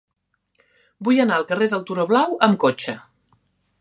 [1.07, 2.97] Vull anar al carrer del Turó Blau amb cotxe.